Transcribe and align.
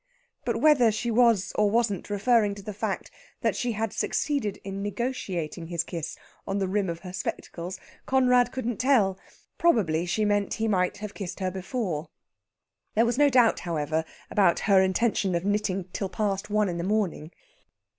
But 0.45 0.55
whether 0.59 0.91
she 0.91 1.11
was 1.11 1.51
or 1.53 1.69
wasn't 1.69 2.09
referring 2.09 2.55
to 2.55 2.63
the 2.63 2.73
fact 2.73 3.11
that 3.41 3.55
she 3.55 3.73
had 3.73 3.93
succeeded 3.93 4.57
in 4.63 4.81
negotiating 4.81 5.67
his 5.67 5.83
kiss 5.83 6.17
on 6.47 6.57
the 6.57 6.67
rim 6.67 6.89
of 6.89 7.01
her 7.01 7.13
spectacles, 7.13 7.79
Conrad 8.07 8.51
couldn't 8.51 8.77
tell. 8.77 9.19
Probably 9.59 10.07
she 10.07 10.25
meant 10.25 10.55
he 10.55 10.67
might 10.67 10.97
have 10.97 11.13
kissed 11.13 11.39
her 11.39 11.51
before. 11.51 12.09
There 12.95 13.05
was 13.05 13.19
no 13.19 13.29
doubt, 13.29 13.59
however, 13.59 14.03
about 14.31 14.61
her 14.61 14.81
intention 14.81 15.35
of 15.35 15.45
knitting 15.45 15.83
till 15.93 16.09
past 16.09 16.49
one 16.49 16.67
in 16.67 16.79
the 16.79 16.83
morning. 16.83 17.29